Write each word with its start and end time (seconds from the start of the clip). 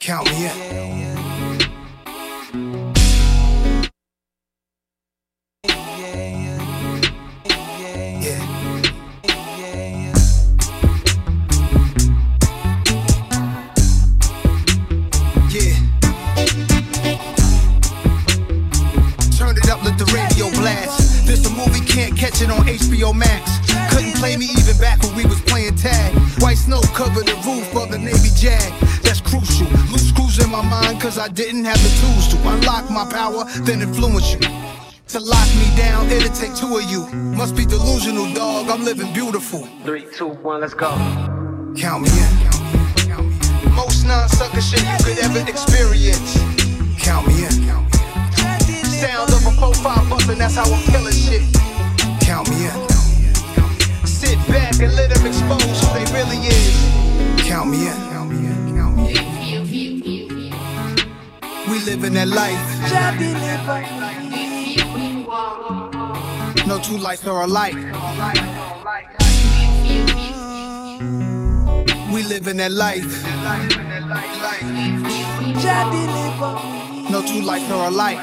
Count 0.00 0.30
me 0.30 0.46
in. 0.46 0.99
I 31.20 31.28
didn't 31.28 31.66
have 31.66 31.76
the 31.82 31.90
tools 32.00 32.28
to 32.28 32.48
unlock 32.48 32.88
my 32.90 33.04
power, 33.04 33.44
then 33.60 33.82
influence 33.82 34.32
you. 34.32 34.38
To 34.38 35.20
lock 35.20 35.48
me 35.56 35.68
down, 35.76 36.08
it'll 36.08 36.32
take 36.32 36.54
two 36.54 36.78
of 36.78 36.84
you. 36.84 37.06
Must 37.36 37.54
be 37.54 37.66
delusional, 37.66 38.32
dog. 38.32 38.70
I'm 38.70 38.82
living 38.86 39.12
beautiful. 39.12 39.68
Three, 39.84 40.06
two, 40.16 40.28
one, 40.28 40.62
let's 40.62 40.72
go. 40.72 40.88
Count 41.76 42.04
me 42.04 42.08
in. 42.08 43.74
Most 43.74 44.06
non-sucker 44.06 44.62
shit 44.62 44.80
you 44.80 45.04
could 45.04 45.18
ever 45.18 45.46
experience. 45.46 46.40
Count 46.98 47.26
me 47.26 47.44
in. 47.44 47.52
Sound 48.88 49.28
of 49.28 49.44
a 49.44 49.52
profile 49.58 50.08
bustin', 50.08 50.38
that's 50.38 50.56
how 50.56 50.64
I'm 50.72 50.82
killing 50.84 51.12
shit. 51.12 51.42
Count 52.22 52.48
me 52.48 52.64
in. 52.64 54.06
Sit 54.06 54.38
back 54.48 54.80
and 54.80 54.94
let 54.96 55.12
them 55.12 55.26
expose 55.26 55.84
who 55.84 55.92
they 55.92 56.10
really 56.16 56.38
is. 56.46 57.44
Count 57.46 57.68
me 57.68 57.88
in. 57.88 58.69
Living 61.96 62.12
that 62.14 62.28
life. 62.28 62.66
No 66.64 66.78
two 66.78 66.96
lives 66.98 67.26
are 67.26 67.42
alike. 67.42 67.74
We 72.12 72.22
living 72.22 72.58
that 72.58 72.70
life. 72.70 73.24
No 77.10 77.22
two 77.26 77.42
lives 77.42 77.68
are 77.72 77.88
alike. 77.88 78.18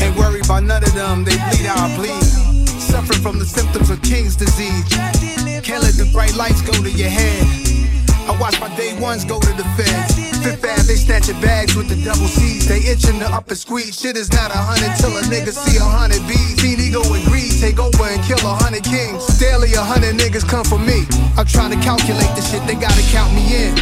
Ain't 0.00 0.16
worried 0.16 0.46
about 0.46 0.62
none 0.62 0.82
of 0.82 0.94
them, 0.94 1.24
they 1.24 1.36
bleed 1.36 1.66
how 1.66 1.88
I 1.88 1.94
bleed. 1.94 2.24
Suffering 2.80 3.20
from 3.20 3.38
the 3.38 3.44
symptoms 3.44 3.90
of 3.90 4.00
King's 4.00 4.34
disease. 4.34 4.88
Can't 4.88 5.82
let 5.82 5.92
the 6.00 6.08
bright 6.10 6.34
lights 6.36 6.62
go 6.62 6.72
to 6.72 6.90
your 6.90 7.10
head. 7.10 7.64
I 8.26 8.34
watch 8.40 8.58
my 8.62 8.74
day 8.76 8.98
ones 8.98 9.26
go 9.26 9.38
to 9.38 9.52
the 9.52 9.64
feds. 9.76 10.33
Fifth 10.44 10.60
Ave, 10.60 10.82
they 10.84 11.00
snatching 11.00 11.40
bags 11.40 11.74
with 11.74 11.88
the 11.88 11.96
double 12.04 12.28
C's. 12.28 12.68
They 12.68 12.84
itching 12.84 13.18
to 13.20 13.28
up 13.32 13.48
and 13.48 13.56
squeeze. 13.56 13.98
Shit 13.98 14.14
is 14.14 14.30
not 14.30 14.50
a 14.52 14.60
hundred 14.60 14.92
till 15.00 15.16
a 15.16 15.22
nigga 15.32 15.48
see 15.48 15.78
a 15.80 15.88
hundred 15.88 16.20
B's. 16.28 16.60
Seen 16.60 16.76
ego 16.78 17.00
and 17.00 17.24
greed 17.24 17.48
take 17.56 17.80
over 17.80 18.04
and 18.04 18.20
kill 18.28 18.36
a 18.44 18.52
hundred 18.52 18.84
kings. 18.84 19.24
Daily 19.40 19.72
a 19.72 19.80
hundred 19.80 20.20
niggas 20.20 20.44
come 20.44 20.68
for 20.68 20.76
me. 20.76 21.08
I'm 21.40 21.48
trying 21.48 21.72
to 21.72 21.80
calculate 21.80 22.28
the 22.36 22.44
shit, 22.44 22.60
they 22.68 22.76
gotta 22.76 23.00
count 23.08 23.32
me 23.32 23.40
in. 23.56 23.72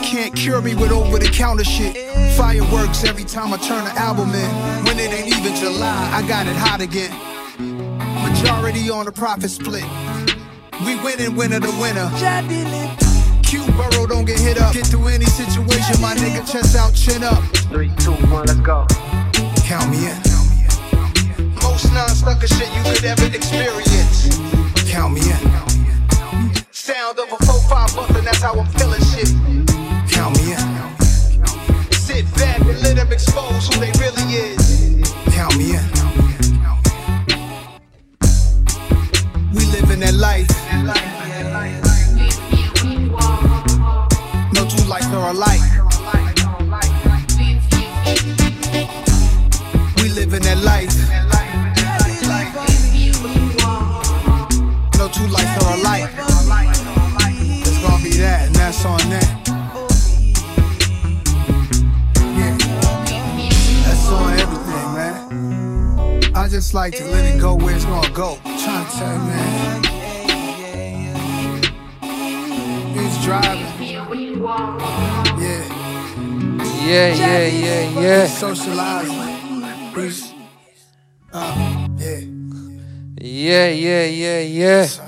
Can't 0.00 0.34
cure 0.34 0.62
me 0.62 0.74
with 0.74 0.92
over 0.92 1.18
the 1.18 1.28
counter 1.28 1.62
shit. 1.62 1.92
Fireworks 2.40 3.04
every 3.04 3.24
time 3.24 3.52
I 3.52 3.58
turn 3.58 3.84
an 3.84 3.92
album 4.00 4.32
in. 4.32 4.50
When 4.88 4.96
it 4.96 5.12
ain't 5.12 5.28
even 5.28 5.54
July, 5.60 6.08
I 6.16 6.26
got 6.26 6.46
it 6.48 6.56
hot 6.56 6.80
again. 6.80 7.12
Majority 8.24 8.88
on 8.88 9.04
the 9.04 9.12
profit 9.12 9.50
split. 9.50 9.84
We 10.88 10.96
winning, 11.04 11.36
winner 11.36 11.60
the 11.60 11.68
winner. 11.76 12.08
Q 13.48 13.64
Burrow 13.72 14.06
don't 14.06 14.26
get 14.26 14.38
hit 14.38 14.57
up. 14.68 14.74
Get 14.74 14.86
through 14.86 15.08
any 15.08 15.24
situation, 15.24 16.00
my 16.00 16.14
nigga 16.14 16.44
chest 16.50 16.76
out, 16.76 16.94
chin 16.94 17.24
up. 17.24 17.42
Three, 17.72 17.90
two, 17.98 18.12
one, 18.28 18.46
let's 18.46 18.60
go. 18.60 18.86
Count 19.64 19.90
me 19.90 20.08
in. 20.08 20.18
Most 21.62 21.92
non-sucker 21.92 22.46
shit 22.46 22.68
you 22.74 22.82
could 22.84 23.04
ever 23.04 23.26
experience. 23.34 24.28
Count 24.90 25.14
me 25.14 25.20
in. 25.20 26.64
Sound 26.70 27.18
of 27.18 27.32
a 27.32 27.36
4-5 27.36 27.96
bustin', 27.96 28.24
that's 28.24 28.42
how 28.42 28.58
I'm 28.58 28.66
feeling 28.78 29.02
shit. 29.12 29.57
That's 58.78 59.02
on 59.02 59.10
that. 59.10 59.28
Yeah, 62.36 62.56
that's 63.84 64.08
on 64.08 64.38
everything, 64.38 64.94
man. 64.94 66.32
I 66.34 66.48
just 66.48 66.74
like 66.74 66.94
to 66.96 67.04
let 67.06 67.24
it 67.24 67.40
go 67.40 67.54
where 67.56 67.74
it's 67.74 67.84
gonna 67.84 68.10
go. 68.10 68.38
trying 68.44 68.86
to 68.86 68.92
tell 68.96 69.12
you, 69.12 69.20
man. 69.26 69.84
He's 72.94 73.24
driving. 73.24 73.66
Yeah. 75.42 75.64
Yeah, 76.86 77.14
yeah, 77.14 77.46
yeah, 77.46 78.00
yeah. 78.00 78.26
Socializing. 78.26 79.64
Uh, 81.32 81.88
yeah. 81.98 82.20
Yeah, 83.20 83.68
yeah, 83.68 84.04
yeah, 84.04 84.40
yeah. 84.40 84.86
Yeah. 84.86 85.07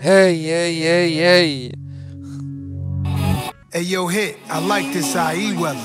Hey, 0.00 0.34
yeah, 0.34 0.66
yeah, 0.66 1.04
yeah. 1.04 1.70
Hey, 3.72 3.80
yo, 3.80 4.06
hit. 4.06 4.36
I 4.48 4.58
like 4.58 4.92
this 4.92 5.16
IE 5.16 5.56
weather. 5.56 5.80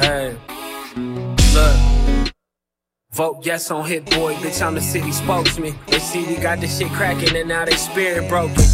Hey, 0.00 0.36
look. 1.54 2.32
Vote 3.10 3.38
yes 3.42 3.70
on 3.70 3.86
Hit 3.86 4.04
Boy, 4.10 4.34
bitch. 4.34 4.60
I'm 4.60 4.74
the 4.74 4.82
city 4.82 5.12
spokesman. 5.12 5.74
They 5.86 5.98
see 5.98 6.24
we 6.26 6.36
got 6.36 6.60
this 6.60 6.78
shit 6.78 6.92
cracking 6.92 7.34
and 7.34 7.48
now 7.48 7.64
they 7.64 7.76
spirit 7.76 8.28
broken. 8.28 8.64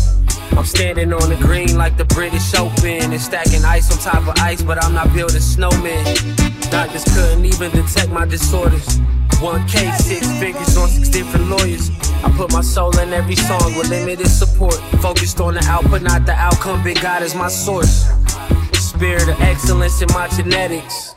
I'm 0.57 0.65
standing 0.65 1.13
on 1.13 1.31
the 1.31 1.37
green 1.37 1.79
like 1.79 1.97
the 1.97 2.05
British 2.05 2.53
Open 2.55 3.13
and 3.13 3.21
stacking 3.21 3.65
ice 3.65 3.93
on 3.93 3.99
top 3.99 4.29
of 4.29 4.43
ice, 4.43 4.61
but 4.61 4.83
I'm 4.83 4.93
not 4.93 5.13
building 5.15 5.41
snowmen. 5.41 6.71
Doctors 6.71 7.05
couldn't 7.15 7.45
even 7.45 7.71
detect 7.71 8.11
my 8.11 8.25
disorders. 8.25 8.99
1K, 9.45 9.95
six 9.99 10.27
figures 10.39 10.75
on 10.79 10.89
six 10.89 11.11
different 11.11 11.51
lawyers. 11.51 11.91
I 12.25 12.33
put 12.35 12.51
my 12.51 12.63
soul 12.63 12.99
in 12.99 13.13
every 13.13 13.37
song 13.37 13.77
with 13.77 13.91
limited 13.91 14.27
support. 14.27 14.77
Focused 15.03 15.39
on 15.39 15.53
the 15.53 15.65
output, 15.65 16.01
not 16.01 16.25
the 16.25 16.33
outcome. 16.33 16.83
Big 16.83 16.99
God 17.03 17.23
is 17.23 17.35
my 17.35 17.49
source. 17.49 18.07
Spirit 18.73 19.29
of 19.29 19.39
excellence 19.43 20.01
in 20.01 20.09
my 20.15 20.29
genetics. 20.29 21.15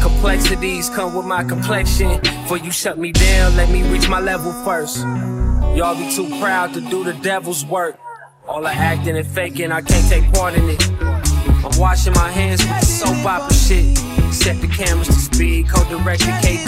Complexities 0.00 0.88
come 0.88 1.16
with 1.16 1.26
my 1.26 1.42
complexion. 1.42 2.20
For 2.46 2.58
you 2.58 2.70
shut 2.70 2.96
me 2.96 3.10
down, 3.10 3.56
let 3.56 3.68
me 3.70 3.82
reach 3.90 4.08
my 4.08 4.20
level 4.20 4.52
first. 4.62 4.98
Y'all 5.74 5.96
be 5.96 6.08
too 6.14 6.28
proud 6.38 6.72
to 6.74 6.80
do 6.80 7.02
the 7.02 7.14
devil's 7.14 7.64
work. 7.66 7.98
All 8.46 8.62
the 8.62 8.70
acting 8.70 9.16
and 9.16 9.26
faking, 9.26 9.72
I 9.72 9.80
can't 9.80 10.08
take 10.08 10.32
part 10.32 10.54
in 10.54 10.68
it. 10.68 10.88
I'm 11.00 11.76
washing 11.76 12.12
my 12.12 12.30
hands 12.30 12.60
with 12.60 12.80
the 12.80 12.86
soap 12.86 13.26
opera 13.26 13.52
shit. 13.52 13.98
Set 14.32 14.60
the 14.60 14.68
cameras 14.68 15.08
to 15.08 15.12
speed, 15.14 15.68
co-directed 15.68 16.28
KD. 16.44 16.67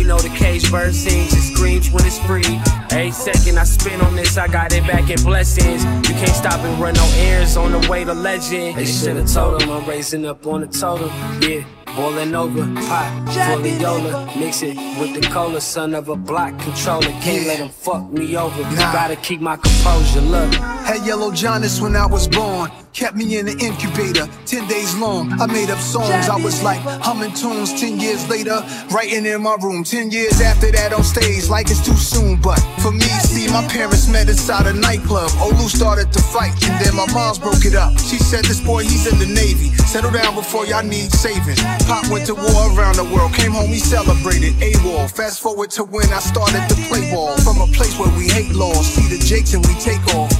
We 0.00 0.06
know 0.06 0.16
the 0.16 0.30
cage 0.30 0.70
bird 0.70 0.94
sings 0.94 1.34
and 1.34 1.42
screams 1.42 1.90
when 1.90 2.06
it's 2.06 2.18
free. 2.20 2.58
Every 2.90 3.10
second 3.10 3.58
I 3.58 3.64
spend 3.64 4.00
on 4.00 4.16
this, 4.16 4.38
I 4.38 4.48
got 4.48 4.72
it 4.72 4.86
back 4.86 5.10
in 5.10 5.22
blessings. 5.22 5.84
You 6.08 6.14
can't 6.14 6.34
stop 6.34 6.58
and 6.60 6.80
run 6.80 6.94
no 6.94 7.06
errands 7.16 7.54
on 7.58 7.72
the 7.72 7.86
way 7.86 8.04
to 8.04 8.14
legend. 8.14 8.78
They 8.78 8.86
should've 8.86 9.30
told 9.30 9.60
him 9.60 9.68
I'm 9.68 9.86
raising 9.86 10.24
up 10.24 10.46
on 10.46 10.62
the 10.62 10.68
totem. 10.68 11.10
Yeah. 11.42 11.79
Boiling 11.96 12.34
over, 12.34 12.62
pot, 12.82 13.28
full 13.48 13.60
of 13.66 13.80
Yola. 13.80 14.32
Mix 14.38 14.62
it 14.62 14.76
with 14.98 15.20
the 15.20 15.28
cola, 15.28 15.60
son 15.60 15.92
of 15.94 16.08
a 16.08 16.16
block 16.16 16.56
controller. 16.60 17.10
Can't 17.20 17.46
let 17.46 17.58
him 17.58 17.68
fuck 17.68 18.10
me 18.12 18.36
over. 18.36 18.62
Gotta 18.76 19.16
keep 19.16 19.40
my 19.40 19.56
composure, 19.56 20.20
look. 20.20 20.54
Had 20.54 21.04
yellow 21.04 21.32
jaundice 21.32 21.80
when 21.80 21.96
I 21.96 22.06
was 22.06 22.28
born. 22.28 22.70
Kept 22.92 23.16
me 23.16 23.38
in 23.38 23.46
the 23.46 23.56
incubator, 23.58 24.26
10 24.46 24.68
days 24.68 24.96
long. 24.96 25.32
I 25.40 25.46
made 25.46 25.70
up 25.70 25.78
songs, 25.78 26.28
I 26.28 26.36
was 26.36 26.62
like 26.62 26.80
humming 26.80 27.32
tunes 27.34 27.78
10 27.80 28.00
years 28.00 28.28
later, 28.28 28.64
writing 28.90 29.26
in 29.26 29.42
my 29.42 29.56
room. 29.62 29.84
10 29.84 30.10
years 30.10 30.40
after 30.40 30.70
that 30.72 30.92
on 30.92 31.04
stage, 31.04 31.48
like 31.48 31.70
it's 31.70 31.84
too 31.84 31.94
soon. 31.94 32.40
But 32.40 32.58
for 32.82 32.90
me, 32.92 33.06
see, 33.22 33.46
my 33.52 33.66
parents 33.68 34.08
met 34.08 34.28
inside 34.28 34.66
a 34.66 34.72
nightclub. 34.72 35.30
Olu 35.42 35.68
started 35.68 36.12
to 36.12 36.20
fight, 36.20 36.52
and 36.68 36.84
then 36.84 36.94
my 36.96 37.06
mom's 37.12 37.38
broke 37.38 37.64
it 37.64 37.74
up. 37.74 37.98
She 37.98 38.18
said, 38.18 38.44
This 38.44 38.60
boy, 38.60 38.82
he's 38.82 39.06
in 39.10 39.18
the 39.18 39.26
Navy. 39.26 39.70
Settle 39.90 40.12
down 40.12 40.36
before 40.36 40.66
y'all 40.66 40.84
need 40.84 41.10
saving. 41.10 41.56
Pop 41.88 42.08
went 42.12 42.24
to 42.26 42.34
war 42.36 42.78
around 42.78 42.94
the 42.94 43.02
world, 43.12 43.34
came 43.34 43.50
home, 43.50 43.66
he 43.70 43.80
celebrated 43.80 44.54
AWOL. 44.62 45.10
Fast 45.10 45.40
forward 45.40 45.72
to 45.72 45.82
when 45.82 46.06
I 46.12 46.20
started 46.20 46.62
to 46.68 46.76
play 46.86 47.10
ball. 47.10 47.36
From 47.38 47.60
a 47.60 47.66
place 47.74 47.98
where 47.98 48.08
we 48.16 48.28
hate 48.28 48.54
laws, 48.54 48.86
see 48.86 49.08
the 49.12 49.20
jakes 49.20 49.52
and 49.52 49.66
we 49.66 49.74
take 49.80 49.98
off. 50.14 50.30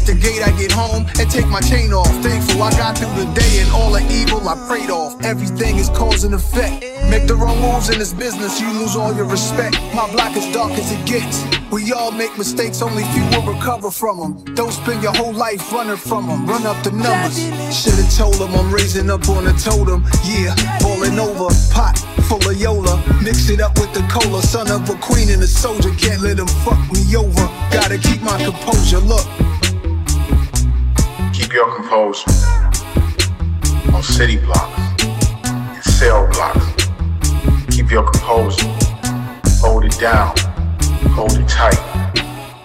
Hit 0.00 0.14
the 0.14 0.14
gate, 0.14 0.40
I 0.40 0.50
get 0.56 0.72
home 0.72 1.04
and 1.18 1.30
take 1.30 1.46
my 1.48 1.60
chain 1.60 1.92
off. 1.92 2.08
Thankful 2.22 2.62
I 2.62 2.70
got 2.72 2.96
through 2.96 3.12
the 3.22 3.28
day 3.34 3.60
and 3.60 3.70
all 3.70 3.92
the 3.92 4.00
evil 4.08 4.40
I 4.48 4.56
prayed 4.66 4.88
off. 4.88 5.22
Everything 5.22 5.76
is 5.76 5.90
cause 5.90 6.24
and 6.24 6.32
effect. 6.32 6.80
Make 7.10 7.26
the 7.26 7.36
wrong 7.36 7.60
moves 7.60 7.90
in 7.90 7.98
this 7.98 8.14
business, 8.14 8.60
you 8.60 8.72
lose 8.72 8.96
all 8.96 9.14
your 9.14 9.26
respect. 9.26 9.76
My 9.94 10.10
block 10.10 10.36
is 10.36 10.46
dark 10.54 10.72
as 10.72 10.90
it 10.90 11.04
gets. 11.04 11.44
We 11.70 11.92
all 11.92 12.12
make 12.12 12.36
mistakes, 12.38 12.80
only 12.80 13.04
few 13.12 13.24
will 13.28 13.52
recover 13.52 13.90
from 13.90 14.18
them. 14.20 14.54
Don't 14.54 14.72
spend 14.72 15.02
your 15.02 15.12
whole 15.12 15.34
life 15.34 15.70
running 15.70 15.98
from 15.98 16.28
them. 16.28 16.46
Run 16.46 16.64
up 16.64 16.82
the 16.82 16.92
numbers. 16.92 17.36
Should've 17.68 18.10
told 18.16 18.34
them 18.34 18.54
I'm 18.54 18.72
raising 18.72 19.10
up 19.10 19.28
on 19.28 19.48
a 19.48 19.52
totem. 19.52 20.04
Yeah, 20.24 20.54
falling 20.80 21.18
over. 21.18 21.52
Pot 21.74 21.98
full 22.24 22.40
of 22.48 22.56
Yola. 22.56 22.96
Mix 23.22 23.50
it 23.50 23.60
up 23.60 23.78
with 23.78 23.92
the 23.92 24.00
cola. 24.08 24.40
Son 24.40 24.70
of 24.70 24.88
a 24.88 24.94
queen 24.94 25.28
and 25.28 25.42
a 25.42 25.46
soldier. 25.46 25.90
Can't 25.98 26.22
let 26.22 26.38
them 26.38 26.48
fuck 26.64 26.80
me 26.90 27.04
over. 27.16 27.46
Gotta 27.70 27.98
keep 27.98 28.22
my 28.22 28.42
composure. 28.42 29.00
Look. 29.00 29.28
Keep 31.50 31.56
your 31.56 31.74
composure. 31.74 32.30
On 33.92 34.00
city 34.04 34.36
blocks. 34.36 35.04
And 35.42 35.82
cell 35.82 36.28
blocks. 36.28 36.64
Keep 37.74 37.90
your 37.90 38.08
composure. 38.08 38.68
Hold 39.58 39.84
it 39.84 39.98
down. 39.98 40.32
Hold 41.10 41.32
it 41.32 41.48
tight. 41.48 41.74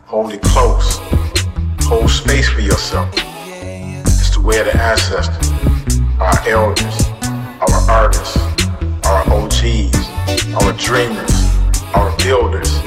Hold 0.05 0.33
it 0.33 0.43
close. 0.43 0.99
Hold 1.87 2.11
space 2.11 2.47
for 2.47 2.61
yourself. 2.61 3.09
It's 3.15 4.35
the 4.35 4.41
way 4.41 4.61
the 4.61 4.77
ancestors, 4.77 5.49
our 6.19 6.47
elders, 6.47 7.07
our 7.61 7.89
artists, 7.89 8.37
our 9.07 9.27
OGs, 9.33 9.97
our 10.61 10.73
dreamers, 10.73 11.33
our 11.95 12.15
builders. 12.17 12.83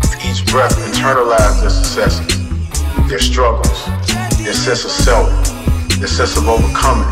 With 0.00 0.24
each 0.24 0.46
breath, 0.46 0.76
internalize 0.76 1.60
their 1.60 1.70
successes, 1.70 3.08
their 3.08 3.18
struggles, 3.18 4.03
their 4.44 4.52
sense 4.52 4.84
of 4.84 4.90
self, 4.90 5.28
their 5.98 6.06
sense 6.06 6.36
of 6.36 6.46
overcoming, 6.48 7.08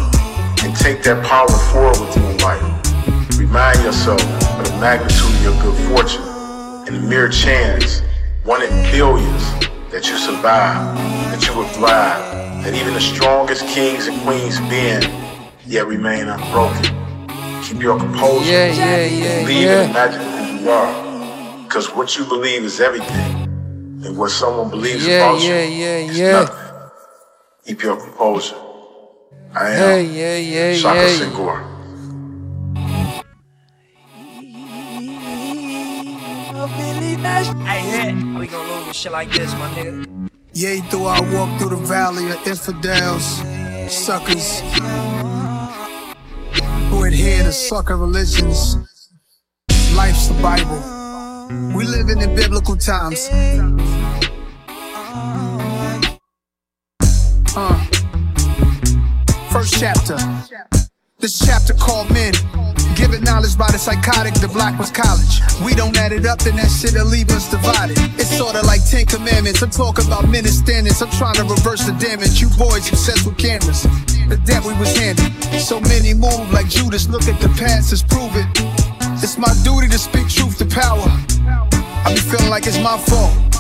and 0.62 0.76
take 0.76 1.02
that 1.02 1.24
power 1.24 1.48
forward 1.72 1.98
with 1.98 2.16
you 2.16 2.22
in 2.28 2.36
life. 2.38 3.38
Remind 3.38 3.82
yourself 3.82 4.20
of 4.58 4.66
the 4.66 4.76
magnitude 4.80 5.24
of 5.24 5.42
your 5.42 5.62
good 5.62 5.88
fortune 5.88 6.22
and 6.86 6.96
the 6.96 7.00
mere 7.08 7.28
chance, 7.28 8.02
one 8.44 8.62
in 8.62 8.70
billions, 8.92 9.42
that 9.90 10.08
you 10.08 10.16
survive, 10.16 10.96
that 11.32 11.46
you 11.46 11.56
will 11.56 11.68
thrive, 11.68 12.64
that 12.64 12.74
even 12.74 12.92
the 12.92 13.00
strongest 13.00 13.66
kings 13.68 14.08
and 14.08 14.20
queens 14.22 14.58
bend, 14.60 15.08
yet 15.66 15.86
remain 15.86 16.28
unbroken. 16.28 16.84
Keep 17.62 17.80
your 17.82 17.98
composure. 17.98 18.50
Yeah, 18.50 18.66
yeah, 18.72 19.04
yeah, 19.04 19.40
Believe 19.42 19.62
yeah. 19.62 19.82
in 19.82 19.88
the 19.88 19.94
magic 19.94 20.20
who 20.20 20.64
you 20.64 20.70
are. 20.70 21.62
Because 21.64 21.88
what 21.94 22.16
you 22.18 22.24
believe 22.26 22.64
is 22.64 22.80
everything. 22.80 23.48
And 24.04 24.18
what 24.18 24.30
someone 24.30 24.68
believes 24.68 25.06
Yeah, 25.06 25.30
about 25.30 25.40
yeah, 25.42 25.62
you 25.62 25.84
yeah, 25.84 26.10
is 26.10 26.18
yeah. 26.18 26.61
Nothing. 27.64 27.76
Keep 27.76 27.82
your 27.84 27.96
composure. 27.96 28.56
I 29.54 29.70
am 29.70 29.80
Yeah, 29.80 29.96
yeah, 29.96 30.36
yeah, 30.38 30.74
Shaka 30.74 30.98
yeah. 30.98 31.18
Senghor. 31.18 31.68
Hey, 37.66 37.80
hit. 37.80 38.14
How 38.14 38.38
we 38.38 38.46
gonna 38.46 38.72
lose 38.72 38.86
with 38.88 38.96
shit 38.96 39.12
like 39.12 39.30
this, 39.32 39.52
my 39.54 39.68
nigga? 39.70 40.28
Yea, 40.54 40.80
though 40.90 41.06
I 41.06 41.20
walk 41.34 41.58
through 41.60 41.70
the 41.70 41.82
valley 41.86 42.30
of 42.30 42.46
infidels, 42.46 43.24
suckers 43.92 44.60
who 46.90 47.04
adhere 47.04 47.44
to 47.44 47.52
sucker 47.52 47.96
religions. 47.96 48.76
Life's 49.94 50.28
the 50.28 50.34
Bible. 50.42 50.82
We 51.76 51.84
living 51.84 52.20
in 52.20 52.34
biblical 52.34 52.76
times. 52.76 53.28
First 59.62 59.78
chapter. 59.78 60.18
This 61.20 61.38
chapter 61.38 61.72
called 61.74 62.10
Men. 62.10 62.34
Given 62.96 63.22
knowledge 63.22 63.56
by 63.56 63.70
the 63.70 63.78
psychotic, 63.78 64.34
the 64.42 64.50
black 64.50 64.76
was 64.76 64.90
college. 64.90 65.38
We 65.62 65.72
don't 65.78 65.96
add 65.96 66.10
it 66.10 66.26
up, 66.26 66.40
then 66.40 66.56
that 66.56 66.66
shit'll 66.66 67.06
leave 67.06 67.30
us 67.30 67.48
divided. 67.48 67.94
It's 68.18 68.36
sorta 68.36 68.66
like 68.66 68.82
Ten 68.90 69.06
Commandments. 69.06 69.62
I'm 69.62 69.70
talking 69.70 70.04
about 70.08 70.26
men 70.26 70.42
and 70.42 70.52
standards. 70.52 71.00
I'm 71.00 71.14
trying 71.14 71.38
to 71.38 71.44
reverse 71.44 71.86
the 71.86 71.94
damage. 71.94 72.42
You 72.42 72.50
boys 72.58 72.90
obsessed 72.90 73.24
with 73.24 73.38
cameras. 73.38 73.86
The 74.26 74.34
debt 74.42 74.66
we 74.66 74.74
was 74.82 74.90
handed. 74.98 75.30
So 75.62 75.78
many 75.78 76.12
move 76.12 76.50
like 76.50 76.66
Judas. 76.66 77.06
Look 77.06 77.30
at 77.30 77.38
the 77.38 77.54
past, 77.54 77.92
let's. 77.94 78.50
It's 79.22 79.38
my 79.38 79.54
duty 79.62 79.86
to 79.94 79.98
speak 79.98 80.26
truth 80.26 80.58
to 80.58 80.66
power. 80.66 81.06
I 82.02 82.10
be 82.10 82.18
feeling 82.18 82.50
like 82.50 82.66
it's 82.66 82.82
my 82.82 82.98
fault. 82.98 83.51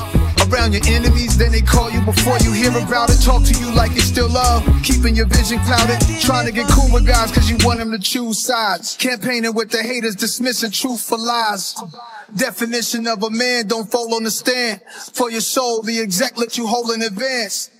Around 0.50 0.72
your 0.72 0.82
enemies, 0.86 1.36
then 1.36 1.52
they 1.52 1.60
call 1.60 1.90
you 1.90 2.00
before 2.00 2.38
you 2.38 2.52
hear 2.52 2.70
about 2.70 3.10
it. 3.10 3.22
Talk 3.22 3.44
to 3.44 3.54
you 3.60 3.72
like 3.74 3.92
it's 3.92 4.04
still 4.04 4.28
love. 4.28 4.64
Keeping 4.82 5.14
your 5.14 5.26
vision 5.26 5.58
clouded. 5.60 6.00
Trying 6.20 6.46
to 6.46 6.52
get 6.52 6.68
cool 6.70 6.92
with 6.92 7.06
guys 7.06 7.30
cause 7.30 7.48
you 7.48 7.56
want 7.60 7.78
them 7.78 7.90
to 7.92 7.98
choose 7.98 8.44
sides. 8.44 8.96
Campaigning 8.96 9.54
with 9.54 9.70
the 9.70 9.82
haters, 9.82 10.16
dismissing 10.16 10.70
truth 10.70 11.00
for 11.00 11.18
lies. 11.18 11.74
Definition 12.34 13.06
of 13.06 13.22
a 13.22 13.30
man, 13.30 13.66
don't 13.66 13.90
fall 13.90 14.14
on 14.14 14.24
the 14.24 14.30
stand. 14.30 14.80
For 15.12 15.30
your 15.30 15.40
soul, 15.40 15.82
the 15.82 16.00
exec 16.00 16.36
let 16.36 16.58
you 16.58 16.66
hold 16.66 16.90
in 16.90 17.02
advance. 17.02 17.70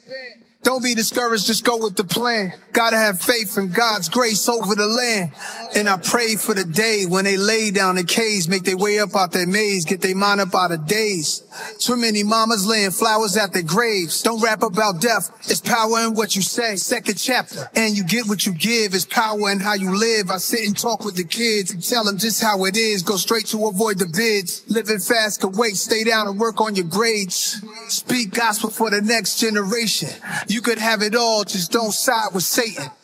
Don't 0.62 0.82
be 0.82 0.94
discouraged, 0.94 1.47
just 1.47 1.64
go 1.64 1.76
with 1.76 1.97
the 1.97 2.05
plan. 2.05 2.53
Gotta 2.73 2.97
have 2.97 3.20
faith 3.20 3.59
in 3.59 3.73
God's 3.73 4.09
grace 4.09 4.49
over 4.49 4.76
the 4.76 4.87
land. 4.87 5.32
And 5.75 5.88
I 5.88 5.97
pray 5.97 6.37
for 6.37 6.55
the 6.55 6.64
day 6.64 7.05
when 7.06 7.25
they 7.25 7.37
lay 7.37 7.73
down 7.73 7.99
in 7.99 8.06
caves, 8.06 8.49
make 8.49 8.62
their 8.62 8.76
way 8.76 9.00
up 9.00 9.14
out 9.17 9.32
their 9.32 9.47
maze, 9.47 9.85
get 9.85 10.00
their 10.00 10.14
mind 10.14 10.41
up 10.41 10.55
out 10.55 10.70
of 10.70 10.87
days. 10.87 11.43
Too 11.79 11.97
many 11.97 12.23
mamas 12.23 12.64
laying 12.64 12.93
flowers 12.93 13.37
at 13.37 13.53
their 13.53 13.64
graves. 13.64 14.23
Don't 14.23 14.41
rap 14.41 14.62
about 14.62 15.00
death, 15.00 15.31
it's 15.50 15.61
power 15.61 16.06
in 16.06 16.14
what 16.14 16.37
you 16.37 16.43
say. 16.43 16.76
Second 16.76 17.17
chapter, 17.17 17.69
and 17.75 17.97
you 17.97 18.05
get 18.05 18.26
what 18.29 18.47
you 18.47 18.55
give, 18.55 18.94
it's 18.94 19.05
power 19.05 19.50
in 19.50 19.58
how 19.58 19.75
you 19.75 19.97
live. 19.97 20.31
I 20.31 20.38
sit 20.38 20.65
and 20.65 20.79
talk 20.79 21.05
with 21.05 21.17
the 21.17 21.25
kids 21.25 21.73
and 21.73 21.82
tell 21.82 22.05
them 22.05 22.19
just 22.19 22.41
how 22.41 22.65
it 22.67 22.76
is. 22.76 23.03
Go 23.03 23.17
straight 23.17 23.47
to 23.47 23.67
avoid 23.67 23.99
the 23.99 24.06
bids. 24.06 24.62
Living 24.70 25.00
fast 25.00 25.41
can 25.41 25.53
wait, 25.53 25.76
stay 25.76 26.05
down 26.05 26.29
and 26.29 26.38
work 26.38 26.61
on 26.61 26.76
your 26.76 26.87
grades. 26.87 27.61
Speak 27.88 28.32
gospel 28.32 28.70
for 28.70 28.91
the 28.91 29.03
next 29.03 29.41
generation. 29.41 30.08
You 30.53 30.61
could 30.61 30.79
have 30.79 31.01
it 31.01 31.15
all, 31.15 31.45
just 31.45 31.73
don't 31.73 31.93
side 31.93 32.35
with 32.35 32.45
Satan. 32.45 32.93